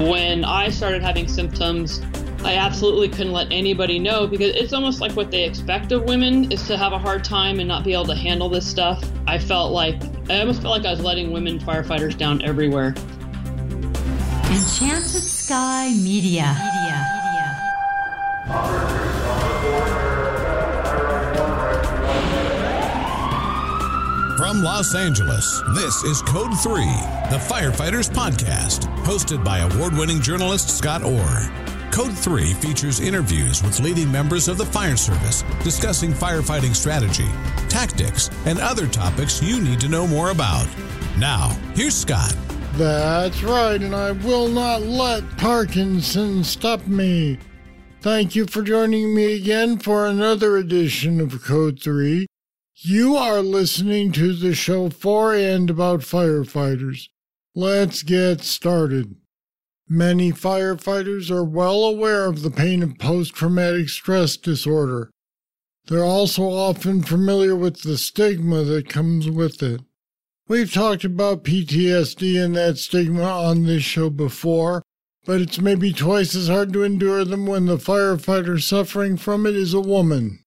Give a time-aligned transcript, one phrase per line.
[0.00, 2.00] When I started having symptoms,
[2.42, 6.50] I absolutely couldn't let anybody know because it's almost like what they expect of women
[6.50, 9.04] is to have a hard time and not be able to handle this stuff.
[9.26, 12.94] I felt like I almost felt like I was letting women firefighters down everywhere.
[14.48, 16.56] Enchanted Sky Media.
[18.48, 19.19] Media.
[24.40, 26.82] From Los Angeles, this is Code 3,
[27.28, 31.50] the Firefighters Podcast, hosted by award winning journalist Scott Orr.
[31.92, 37.28] Code 3 features interviews with leading members of the fire service discussing firefighting strategy,
[37.68, 40.66] tactics, and other topics you need to know more about.
[41.18, 42.34] Now, here's Scott.
[42.76, 47.36] That's right, and I will not let Parkinson stop me.
[48.00, 52.26] Thank you for joining me again for another edition of Code 3.
[52.82, 57.08] You are listening to the show for and about firefighters.
[57.54, 59.16] Let's get started.
[59.86, 65.10] Many firefighters are well aware of the pain of post traumatic stress disorder.
[65.88, 69.82] They're also often familiar with the stigma that comes with it.
[70.48, 74.82] We've talked about PTSD and that stigma on this show before,
[75.26, 79.54] but it's maybe twice as hard to endure them when the firefighter suffering from it
[79.54, 80.39] is a woman.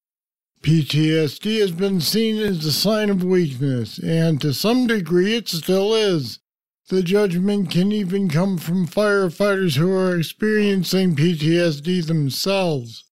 [0.64, 5.94] PTSD has been seen as a sign of weakness, and to some degree it still
[5.94, 6.40] is.
[6.88, 13.04] The judgment can even come from firefighters who are experiencing PTSD themselves.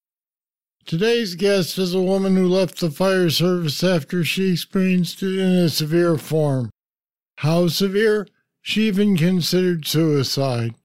[0.85, 5.51] Today's guest is a woman who left the fire service after she experienced it in
[5.51, 6.69] a severe form.
[7.39, 8.29] How severe?
[8.61, 10.75] She even considered suicide.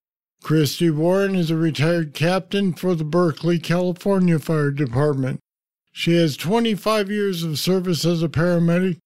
[0.42, 5.39] Christy Warren is a retired captain for the Berkeley, California Fire Department.
[5.98, 8.98] She has 25 years of service as a paramedic,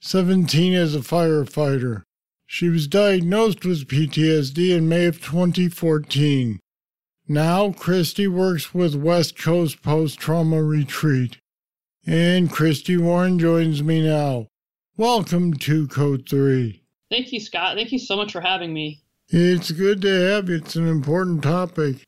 [0.00, 2.02] 17 as a firefighter.
[2.46, 6.60] She was diagnosed with PTSD in May of 2014.
[7.26, 11.38] Now, Christy works with West Coast Post Trauma Retreat.
[12.06, 14.46] And Christy Warren joins me now.
[14.96, 16.80] Welcome to Code 3.
[17.10, 17.74] Thank you, Scott.
[17.74, 19.02] Thank you so much for having me.
[19.30, 20.58] It's good to have you.
[20.58, 22.04] It's an important topic.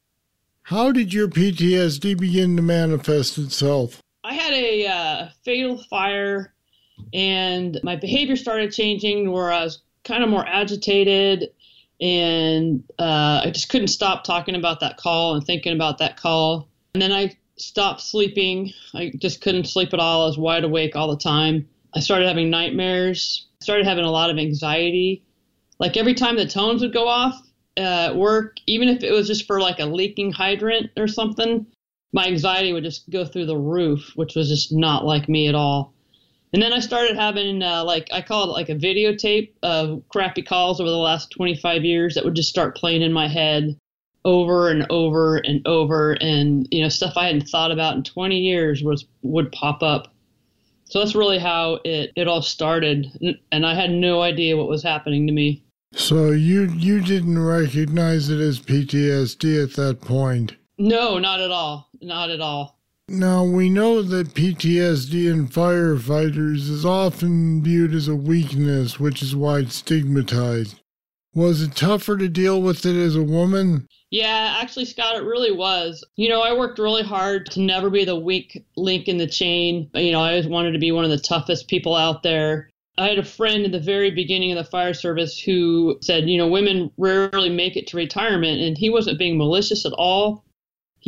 [0.62, 4.00] How did your PTSD begin to manifest itself?
[4.28, 6.52] I had a uh, fatal fire,
[7.14, 11.48] and my behavior started changing where I was kind of more agitated,
[11.98, 16.68] and uh, I just couldn't stop talking about that call and thinking about that call.
[16.92, 18.70] And then I stopped sleeping.
[18.94, 20.24] I just couldn't sleep at all.
[20.24, 21.66] I was wide awake all the time.
[21.94, 23.46] I started having nightmares.
[23.62, 25.24] I started having a lot of anxiety.
[25.78, 27.40] Like every time the tones would go off
[27.78, 31.66] uh, at work, even if it was just for like a leaking hydrant or something,
[32.12, 35.54] my anxiety would just go through the roof, which was just not like me at
[35.54, 35.92] all.
[36.52, 40.42] And then I started having uh, like I call it like a videotape of crappy
[40.42, 43.76] calls over the last 25 years that would just start playing in my head
[44.24, 48.38] over and over and over, and you know stuff I hadn't thought about in 20
[48.38, 50.12] years was would pop up.
[50.84, 54.82] So that's really how it it all started, and I had no idea what was
[54.82, 55.62] happening to me.
[55.92, 60.56] So you you didn't recognize it as PTSD at that point.
[60.78, 61.88] No, not at all.
[62.00, 62.78] Not at all.
[63.10, 69.34] Now, we know that PTSD in firefighters is often viewed as a weakness, which is
[69.34, 70.80] why it's stigmatized.
[71.34, 73.86] Was it tougher to deal with it as a woman?
[74.10, 76.04] Yeah, actually, Scott, it really was.
[76.16, 79.90] You know, I worked really hard to never be the weak link in the chain.
[79.94, 82.70] You know, I always wanted to be one of the toughest people out there.
[82.98, 86.36] I had a friend in the very beginning of the fire service who said, you
[86.36, 90.44] know, women rarely make it to retirement, and he wasn't being malicious at all.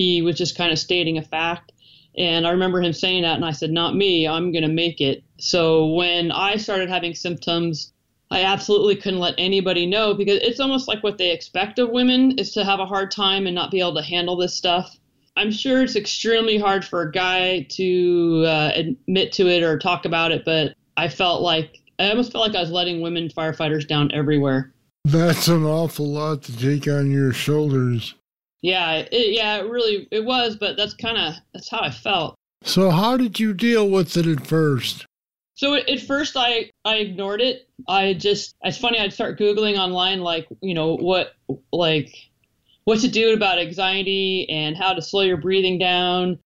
[0.00, 1.72] He was just kind of stating a fact.
[2.16, 4.98] And I remember him saying that, and I said, Not me, I'm going to make
[4.98, 5.22] it.
[5.36, 7.92] So when I started having symptoms,
[8.30, 12.38] I absolutely couldn't let anybody know because it's almost like what they expect of women
[12.38, 14.96] is to have a hard time and not be able to handle this stuff.
[15.36, 20.06] I'm sure it's extremely hard for a guy to uh, admit to it or talk
[20.06, 23.86] about it, but I felt like I almost felt like I was letting women firefighters
[23.86, 24.72] down everywhere.
[25.04, 28.14] That's an awful lot to take on your shoulders.
[28.62, 32.34] Yeah, it, yeah, it really it was, but that's kind of that's how I felt.
[32.62, 35.06] So how did you deal with it at first?
[35.54, 37.68] So at first I I ignored it.
[37.88, 41.34] I just it's funny I'd start googling online like, you know, what
[41.72, 42.14] like
[42.84, 46.38] what to do about anxiety and how to slow your breathing down.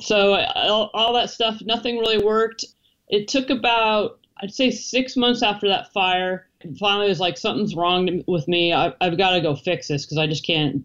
[0.00, 2.64] So all, all that stuff nothing really worked.
[3.08, 6.48] It took about I'd say 6 months after that fire
[6.78, 8.72] finally was like something's wrong with me.
[8.72, 10.84] I, I've got to go fix this because I just can't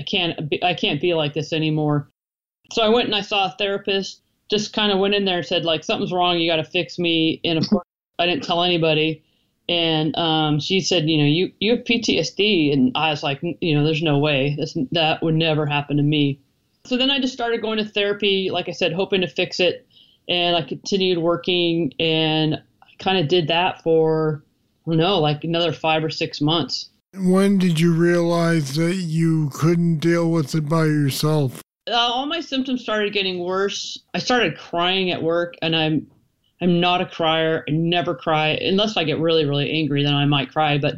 [0.00, 2.08] I can't be, I can't be like this anymore.
[2.72, 4.22] So I went and I saw a therapist.
[4.50, 6.38] Just kind of went in there and said like something's wrong.
[6.38, 7.40] You got to fix me.
[7.44, 7.84] And of course
[8.18, 9.22] I didn't tell anybody.
[9.68, 12.72] And um, she said, you know, you, you have PTSD.
[12.72, 14.56] And I was like, you know, there's no way.
[14.58, 16.40] That's, that would never happen to me.
[16.84, 19.86] So then I just started going to therapy, like I said, hoping to fix it.
[20.28, 22.60] And I continued working and
[22.98, 24.42] kind of did that for,
[24.86, 26.88] I don't know, like another five or six months.
[27.14, 31.60] When did you realize that you couldn't deal with it by yourself?
[31.88, 33.98] Uh, all my symptoms started getting worse.
[34.14, 36.06] I started crying at work, and I'm
[36.60, 37.64] I'm not a crier.
[37.68, 40.04] I never cry unless I get really really angry.
[40.04, 40.96] Then I might cry, but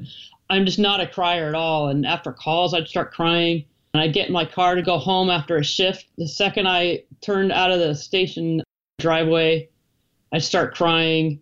[0.51, 1.89] I'm just not a crier at all.
[1.89, 3.65] And after calls, I'd start crying.
[3.95, 6.07] And I'd get in my car to go home after a shift.
[6.17, 8.63] The second I turned out of the station
[8.99, 9.69] driveway,
[10.33, 11.41] I'd start crying.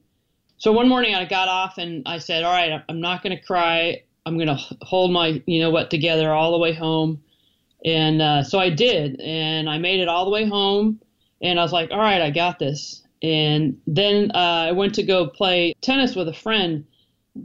[0.58, 3.42] So one morning I got off and I said, "All right, I'm not going to
[3.42, 4.02] cry.
[4.30, 7.22] I'm going to hold my you know what together all the way home."
[7.84, 11.00] And uh, so I did, and I made it all the way home.
[11.42, 13.02] And I was like, all right, I got this.
[13.22, 16.84] And then uh, I went to go play tennis with a friend.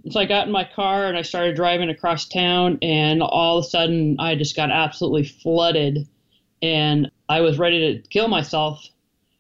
[0.10, 3.66] So I got in my car and I started driving across town, and all of
[3.66, 6.08] a sudden I just got absolutely flooded,
[6.62, 8.84] and I was ready to kill myself.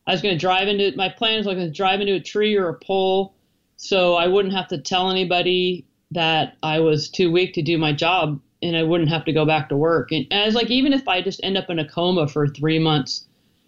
[0.07, 2.55] I was going to drive into my plan was going to drive into a tree
[2.55, 3.33] or a pole,
[3.75, 7.93] so I wouldn't have to tell anybody that I was too weak to do my
[7.93, 10.11] job and I wouldn't have to go back to work.
[10.11, 12.47] And, and I was like, even if I just end up in a coma for
[12.47, 13.27] three months,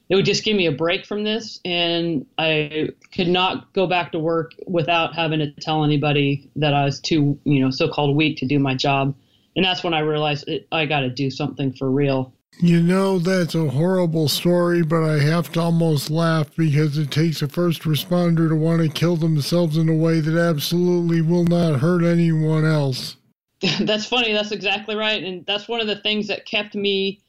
[0.10, 4.14] it would just give me a break from this, and I could not go back
[4.14, 8.38] to work without having to tell anybody that I was too, you know, so-called weak
[8.38, 9.14] to do my job.
[9.58, 12.34] And that's when I realized it, I got to do something for real.
[12.60, 17.44] You know, that's a horrible story, but I have to almost laugh because it takes
[17.44, 21.80] a first responder to want to kill themselves in a way that absolutely will not
[21.80, 23.18] hurt anyone else.
[23.82, 24.34] that's funny.
[24.34, 25.24] That's exactly right.
[25.24, 27.20] And that's one of the things that kept me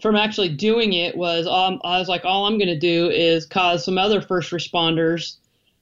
[0.00, 3.44] from actually doing it was um, I was like, all I'm going to do is
[3.44, 5.36] cause some other first responders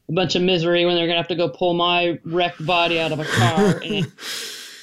[0.09, 2.99] a bunch of misery when they're going to have to go pull my wrecked body
[3.01, 3.81] out of a car.
[3.85, 4.13] and,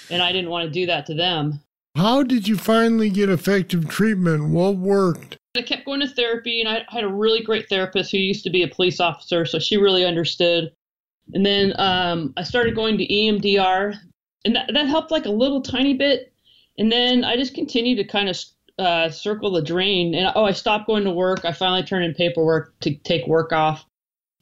[0.09, 1.59] and I didn't want to do that to them.
[1.95, 4.49] How did you finally get effective treatment?
[4.49, 5.37] What worked?
[5.55, 8.49] I kept going to therapy, and I had a really great therapist who used to
[8.49, 10.71] be a police officer, so she really understood.
[11.33, 13.95] And then um, I started going to EMDR,
[14.43, 16.33] and that, that helped like a little tiny bit.
[16.79, 18.37] And then I just continued to kind of
[18.79, 20.15] uh, circle the drain.
[20.15, 21.45] And oh, I stopped going to work.
[21.45, 23.85] I finally turned in paperwork to take work off.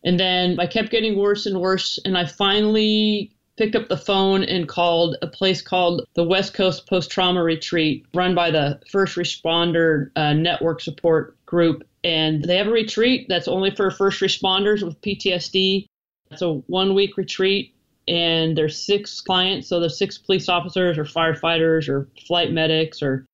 [0.06, 2.00] And then I kept getting worse and worse.
[2.06, 6.88] And I finally picked up the phone and called a place called the West Coast
[6.88, 11.84] Post Trauma Retreat, run by the First Responder uh, Network Support Group.
[12.04, 15.86] And they have a retreat that's only for first responders with PTSD.
[16.32, 17.76] It's a one week retreat
[18.08, 19.68] and there's six clients.
[19.68, 23.26] So there's six police officers or firefighters or flight medics or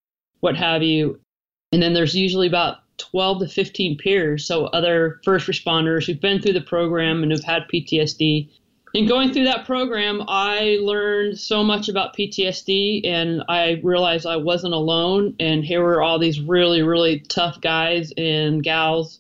[0.41, 1.19] what have you.
[1.71, 6.41] And then there's usually about 12 to 15 peers, so other first responders who've been
[6.41, 8.49] through the program and who've had PTSD.
[8.97, 14.37] In going through that program, I learned so much about PTSD and I realized I
[14.37, 15.35] wasn't alone.
[15.39, 19.19] And here were all these really, really tough guys and gals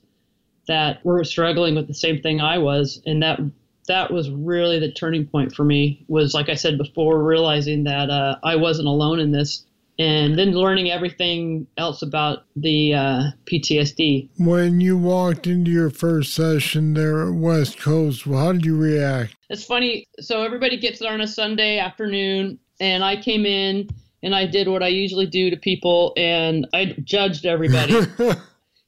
[0.67, 3.03] that were struggling with the same thing I was.
[3.05, 3.39] And that
[3.87, 8.09] that was really the turning point for me was like i said before realizing that
[8.09, 9.65] uh, i wasn't alone in this
[9.99, 16.33] and then learning everything else about the uh, ptsd when you walked into your first
[16.33, 19.35] session there at west coast how did you react?
[19.49, 20.05] It's funny.
[20.19, 23.89] So everybody gets there on a sunday afternoon and i came in
[24.23, 27.99] and i did what i usually do to people and i judged everybody.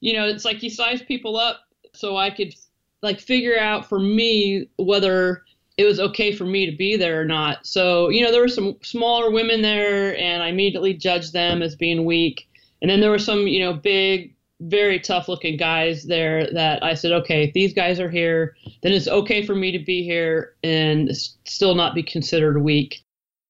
[0.01, 1.60] You know it's like you size people up
[1.94, 2.56] so i could
[3.01, 5.44] like figure out for me whether
[5.79, 7.65] it was okay for me to be there or not.
[7.65, 11.74] So, you know, there were some smaller women there and I immediately judged them as
[11.74, 12.50] being weak.
[12.81, 16.95] And then there were some, you know, big, very tough looking guys there that I
[16.95, 20.53] said, okay, if these guys are here, then it's okay for me to be here
[20.65, 23.01] and still not be considered weak.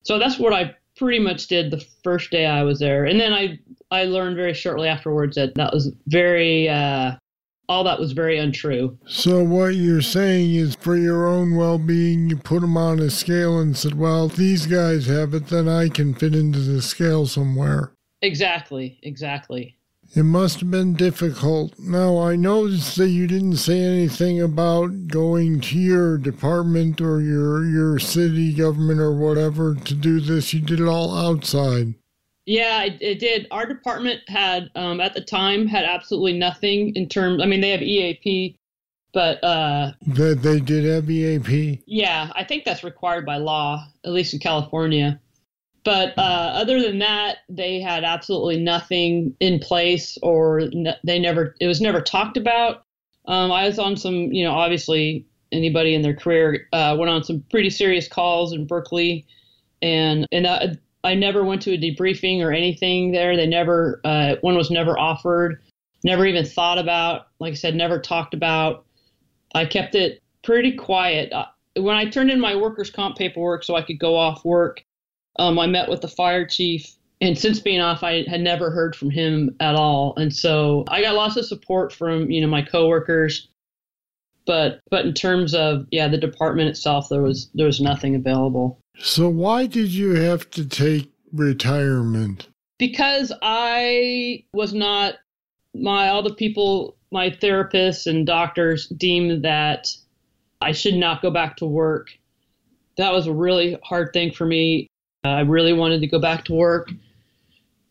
[0.04, 3.06] So that's what I pretty much did the first day I was there.
[3.06, 3.58] And then I
[3.90, 7.14] I learned very shortly afterwards that that was very uh,
[7.70, 8.98] all that was very untrue.
[9.06, 13.12] So, what you're saying is for your own well being, you put them on a
[13.12, 16.82] scale and said, well, if these guys have it, then I can fit into the
[16.82, 17.94] scale somewhere.
[18.22, 19.78] Exactly, exactly.
[20.16, 21.78] It must have been difficult.
[21.78, 27.64] Now, I noticed that you didn't say anything about going to your department or your,
[27.64, 30.52] your city government or whatever to do this.
[30.52, 31.94] You did it all outside.
[32.50, 33.46] Yeah, it, it did.
[33.52, 37.44] Our department had, um, at the time, had absolutely nothing in terms.
[37.44, 38.58] I mean, they have EAP,
[39.14, 41.84] but uh, that they did have EAP.
[41.86, 45.22] Yeah, I think that's required by law, at least in California.
[45.84, 50.64] But uh, other than that, they had absolutely nothing in place, or
[51.04, 51.56] they never.
[51.62, 52.82] It was never talked about.
[53.28, 56.68] Um, I was on some, you know, obviously anybody in their career.
[56.74, 59.28] Uh, went on some pretty serious calls in Berkeley,
[59.84, 63.36] and and I, I never went to a debriefing or anything there.
[63.36, 65.62] They never uh, one was never offered,
[66.04, 67.28] never even thought about.
[67.40, 68.86] Like I said, never talked about.
[69.56, 71.32] I kept it pretty quiet.
[71.32, 74.84] Uh, when I turned in my workers' comp paperwork so I could go off work,
[75.38, 78.96] um, I met with the fire chief and since being off i had never heard
[78.96, 82.62] from him at all and so i got lots of support from you know my
[82.62, 83.50] coworkers
[84.50, 88.82] but but in terms of yeah the department itself there was there was nothing available.
[88.98, 92.48] So why did you have to take retirement?
[92.80, 95.16] Because i was not
[95.76, 99.88] my all the people my therapists and doctors deemed that
[100.62, 102.10] i should not go back to work.
[102.98, 104.88] That was a really hard thing for me.
[105.24, 106.92] Uh, I really wanted to go back to work.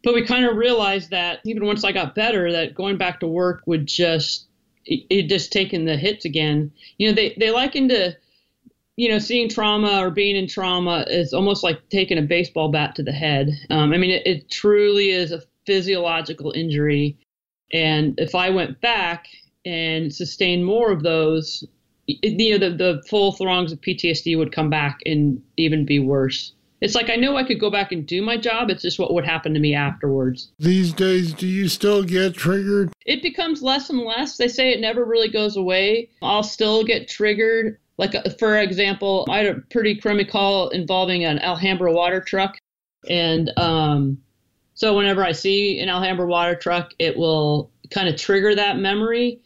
[0.03, 3.29] But we kind of realized that even once I got better, that going back to
[3.29, 4.48] work would just
[4.89, 6.73] it, it just taking the hits again.
[6.97, 8.17] You know, they they liken to
[8.97, 12.97] you know seeing trauma or being in trauma is almost like taking a baseball bat
[12.97, 13.51] to the head.
[13.71, 17.17] Um, I mean, it, it truly is a physiological injury,
[17.73, 19.29] and if I went back
[19.65, 21.65] and sustained more of those,
[22.07, 26.53] you know, the, the full throngs of PTSD would come back and even be worse.
[26.81, 28.71] It's like I know I could go back and do my job.
[28.71, 30.53] It's just what would happen to me afterwards.
[30.59, 32.93] These days, do you still get triggered?
[33.05, 34.37] It becomes less and less.
[34.37, 36.11] They say it never really goes away.
[36.23, 37.79] I'll still get triggered.
[37.97, 42.57] Like, uh, for example, I had a pretty crummy call involving an Alhambra water truck.
[43.09, 44.19] And um,
[44.75, 49.41] so whenever I see an Alhambra water truck, it will kind of trigger that memory.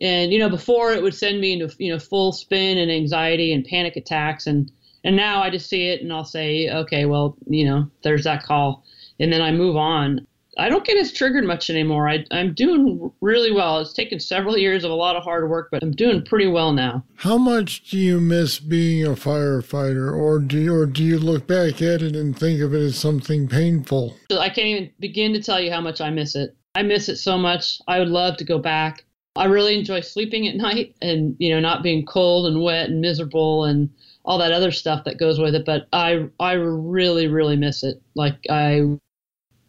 [0.00, 3.52] And, you know, before it would send me into, you know, full spin and anxiety
[3.52, 4.46] and panic attacks.
[4.46, 4.70] And
[5.06, 8.42] and now I just see it and I'll say, okay, well, you know, there's that
[8.42, 8.84] call.
[9.20, 10.26] And then I move on.
[10.58, 12.08] I don't get as triggered much anymore.
[12.08, 13.78] I, I'm doing really well.
[13.78, 16.72] It's taken several years of a lot of hard work, but I'm doing pretty well
[16.72, 17.04] now.
[17.14, 21.46] How much do you miss being a firefighter, or do you, or do you look
[21.46, 24.16] back at it and think of it as something painful?
[24.30, 26.56] I can't even begin to tell you how much I miss it.
[26.74, 27.78] I miss it so much.
[27.86, 29.04] I would love to go back.
[29.36, 33.00] I really enjoy sleeping at night and you know not being cold and wet and
[33.00, 33.90] miserable and
[34.26, 35.64] all that other stuff that goes with it.
[35.64, 38.02] But I I really really miss it.
[38.14, 38.82] Like I,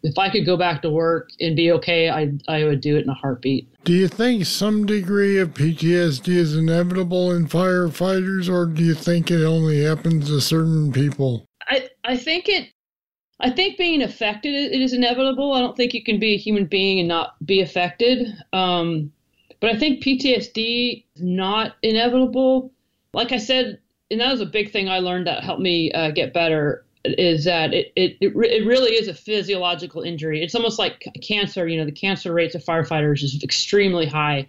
[0.02, 3.04] if I could go back to work and be okay, I I would do it
[3.04, 3.68] in a heartbeat.
[3.84, 9.30] Do you think some degree of PTSD is inevitable in firefighters, or do you think
[9.30, 11.46] it only happens to certain people?
[11.68, 12.70] I I think it.
[13.40, 15.52] I think being affected it is inevitable.
[15.52, 18.26] I don't think you can be a human being and not be affected.
[18.52, 19.12] Um,
[19.60, 22.72] but I think PTSD is not inevitable.
[23.14, 23.78] Like I said
[24.10, 27.44] and that was a big thing I learned that helped me uh, get better is
[27.44, 30.42] that it, it, it, it, really is a physiological injury.
[30.42, 31.66] It's almost like cancer.
[31.68, 34.48] You know, the cancer rates of firefighters is extremely high.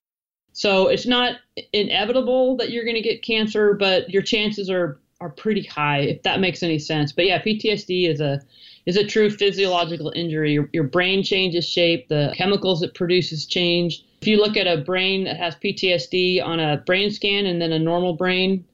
[0.54, 1.36] So it's not
[1.74, 6.24] inevitable that you're going to get cancer, but your chances are are pretty high if
[6.24, 7.12] that makes any sense.
[7.12, 8.42] But yeah, PTSD is a
[8.86, 10.54] is a true physiological injury.
[10.54, 14.04] Your, your brain changes shape, the chemicals it produces change.
[14.22, 17.72] If you look at a brain that has PTSD on a brain scan and then
[17.72, 18.66] a normal brain,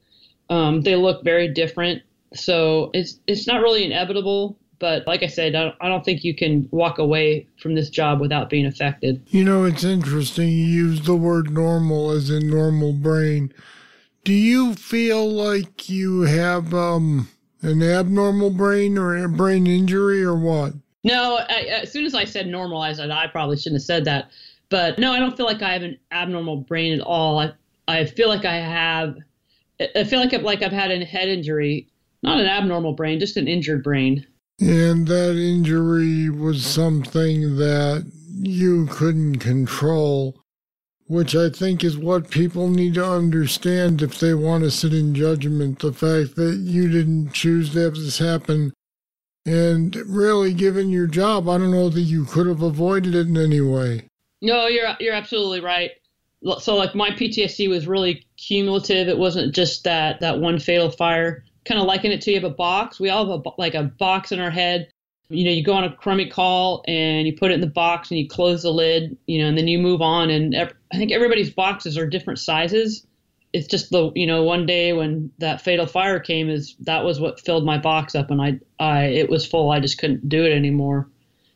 [0.50, 2.04] um, they look very different.
[2.34, 6.24] So it's it's not really inevitable, but like I said, I don't, I don't think
[6.24, 9.26] you can walk away from this job without being affected.
[9.30, 10.50] You know, it's interesting.
[10.50, 13.54] You use the word normal as in normal brain.
[14.24, 17.30] Do you feel like you have um,
[17.62, 20.74] an abnormal brain or a brain injury or what?
[21.04, 24.06] No, I, as soon as I said normal, I said I probably shouldn't have said
[24.06, 24.32] that.
[24.70, 27.40] But no, I don't feel like I have an abnormal brain at all.
[27.40, 27.54] I,
[27.88, 29.18] I feel like I have
[29.80, 31.90] I feel like I've like I've had a head injury,
[32.24, 34.26] not an abnormal brain, just an injured brain.
[34.60, 38.10] And that injury was something that
[38.42, 40.42] you couldn't control,
[41.08, 45.14] which I think is what people need to understand if they want to sit in
[45.14, 45.80] judgment.
[45.80, 48.74] The fact that you didn't choose to have this happen.
[49.46, 53.38] And really, given your job, I don't know that you could have avoided it in
[53.38, 54.08] any way.
[54.42, 55.92] No, you're you're absolutely right
[56.60, 59.08] so like my PTSD was really cumulative.
[59.08, 61.44] It wasn't just that that one fatal fire.
[61.66, 63.00] Kind of liken it to you have a box.
[63.00, 64.90] We all have a, like a box in our head.
[65.30, 68.12] You know, you go on a crummy call and you put it in the box
[68.12, 69.18] and you close the lid.
[69.26, 70.30] You know, and then you move on.
[70.30, 73.06] And I think everybody's boxes are different sizes.
[73.52, 77.20] It's just the you know one day when that fatal fire came is that was
[77.20, 79.72] what filled my box up and I I it was full.
[79.72, 81.10] I just couldn't do it anymore.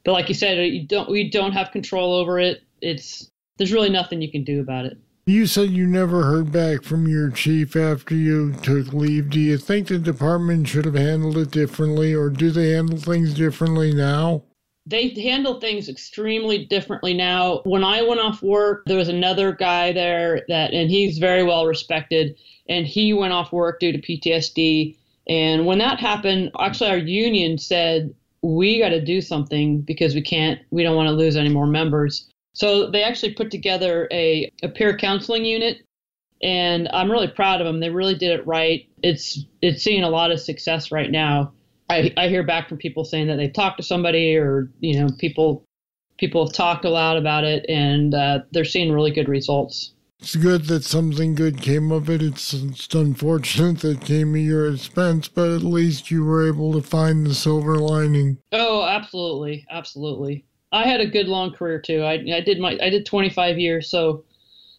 [0.03, 2.63] But like you said, you don't we don't have control over it.
[2.81, 4.97] It's there's really nothing you can do about it.
[5.27, 9.29] You said you never heard back from your chief after you took leave.
[9.29, 13.35] Do you think the department should have handled it differently, or do they handle things
[13.35, 14.43] differently now?
[14.89, 17.61] they handle things extremely differently now.
[17.63, 21.67] When I went off work, there was another guy there that, and he's very well
[21.67, 22.35] respected,
[22.67, 24.97] and he went off work due to PTSD.
[25.27, 30.21] And when that happened, actually, our union said, we got to do something because we
[30.21, 32.28] can't, we don't want to lose any more members.
[32.53, 35.77] So they actually put together a, a peer counseling unit,
[36.41, 37.79] and I'm really proud of them.
[37.79, 38.87] They really did it right.
[39.03, 41.53] It's it's seeing a lot of success right now.
[41.89, 45.09] I, I hear back from people saying that they've talked to somebody or you know
[45.17, 45.63] people
[46.17, 49.93] people have talked a lot about it and uh, they're seeing really good results.
[50.19, 52.21] It's good that something good came of it.
[52.21, 56.73] It's, it's unfortunate that it came at your expense, but at least you were able
[56.73, 58.37] to find the silver lining.
[58.51, 60.43] Oh, absolutely, absolutely.
[60.71, 62.03] I had a good long career too.
[62.03, 64.23] I, I did my I did 25 years, so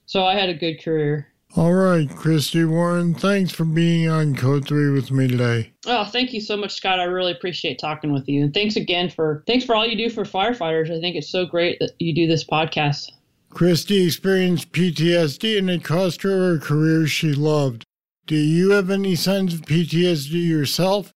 [0.06, 1.26] so I had a good career.
[1.56, 5.72] All right, Christy Warren, thanks for being on Code 3 with me today.
[5.84, 7.00] Oh, thank you so much, Scott.
[7.00, 8.44] I really appreciate talking with you.
[8.44, 10.96] And thanks again for thanks for all you do for firefighters.
[10.96, 13.10] I think it's so great that you do this podcast.
[13.50, 17.84] Christy experienced PTSD and it cost her a career she loved.
[18.26, 21.12] Do you have any signs of PTSD yourself?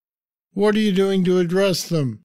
[0.51, 2.24] What are you doing to address them?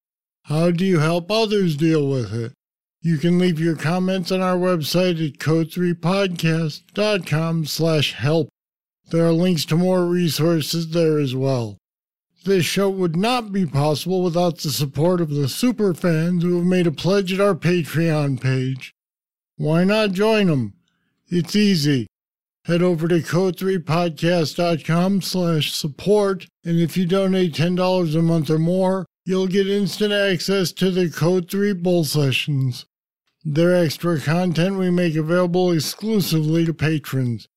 [0.51, 2.53] How do you help others deal with it?
[3.01, 8.49] You can leave your comments on our website at code3podcast.com slash help.
[9.13, 11.79] There are links to more resources there as well.
[12.45, 16.67] This show would not be possible without the support of the super fans who have
[16.67, 18.93] made a pledge at our Patreon page.
[19.57, 20.75] Why not join them?
[21.29, 22.09] It's easy.
[22.65, 29.07] Head over to code3podcast.com slash support, and if you donate $10 a month or more,
[29.25, 32.87] you'll get instant access to the Code 3 Bull Sessions.
[33.45, 37.49] They're extra content we make available exclusively to patrons.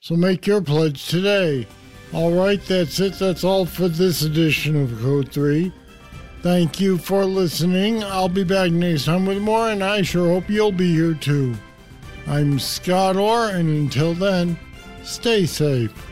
[0.00, 1.66] So make your pledge today.
[2.12, 3.14] All right, that's it.
[3.14, 5.72] That's all for this edition of Code 3.
[6.42, 8.02] Thank you for listening.
[8.02, 11.54] I'll be back next time with more, and I sure hope you'll be here too.
[12.26, 14.58] I'm Scott Orr, and until then,
[15.02, 16.09] stay safe.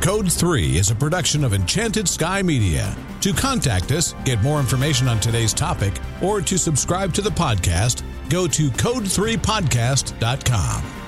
[0.00, 2.96] Code 3 is a production of Enchanted Sky Media.
[3.20, 8.02] To contact us, get more information on today's topic, or to subscribe to the podcast,
[8.30, 10.99] go to code3podcast.com.